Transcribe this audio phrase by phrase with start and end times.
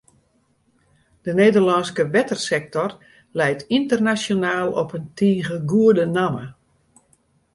[1.25, 2.89] De Nederlânske wettersektor
[3.39, 6.45] leit ynternasjonaal op in tige goede namme.